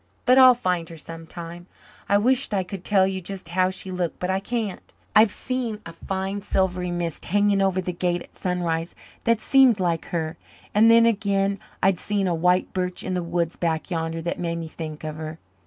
But 0.25 0.39
I'll 0.39 0.55
find 0.55 0.89
her 0.89 0.97
sometime. 0.97 1.67
I 2.09 2.17
wisht 2.17 2.55
I 2.55 2.63
could 2.63 2.83
tell 2.83 3.05
you 3.05 3.21
just 3.21 3.49
how 3.49 3.69
she 3.69 3.91
looked 3.91 4.17
but 4.17 4.31
I 4.31 4.39
can't. 4.39 4.95
I've 5.15 5.29
seen 5.31 5.79
a 5.85 5.93
fine 5.93 6.41
silvery 6.41 6.89
mist 6.89 7.25
hanging 7.25 7.61
over 7.61 7.81
the 7.81 7.93
Gate 7.93 8.23
at 8.23 8.35
sunrise 8.35 8.95
that 9.25 9.39
seemed 9.39 9.79
like 9.79 10.05
her 10.05 10.37
and 10.73 10.89
then 10.89 11.05
again 11.05 11.59
I've 11.83 11.99
seen 11.99 12.27
a 12.27 12.33
white 12.33 12.73
birch 12.73 13.03
in 13.03 13.13
the 13.13 13.21
woods 13.21 13.57
back 13.57 13.91
yander 13.91 14.23
that 14.23 14.39
made 14.39 14.57
me 14.57 14.67
think 14.67 15.03
of 15.03 15.17
her. 15.17 15.37